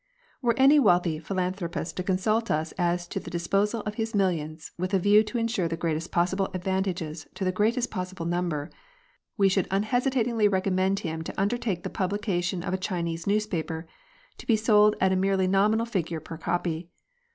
Were 0.41 0.55
any 0.57 0.79
wealthy 0.79 1.19
philanthropist 1.19 1.95
to 1.97 2.01
consult 2.03 2.49
us 2.49 2.71
as 2.71 3.07
to 3.07 3.19
the 3.19 3.29
disposal 3.29 3.81
of 3.81 3.93
his 4.01 4.15
millions 4.15 4.71
with 4.75 4.95
a 4.95 4.97
view 4.97 5.21
to 5.25 5.37
ensure 5.37 5.67
the 5.67 5.77
greatest 5.77 6.11
possible 6.11 6.49
advantages 6.55 7.27
to 7.35 7.45
the 7.45 7.51
greatest 7.51 7.91
possible 7.91 8.25
number, 8.25 8.71
we 9.37 9.47
should 9.47 9.67
unhesitatingly 9.69 10.47
recommend 10.47 11.01
him 11.01 11.21
to 11.23 11.39
undertake 11.39 11.83
the 11.83 11.89
publication 11.91 12.63
of 12.63 12.73
a 12.73 12.77
Chinese 12.81 13.27
newspaper, 13.27 13.85
to 14.39 14.47
be 14.47 14.55
sold 14.55 14.95
at 14.99 15.11
a 15.11 15.15
merely 15.15 15.45
nominal 15.45 15.85
figure 15.85 16.19
per 16.19 16.35
copy. 16.39 16.89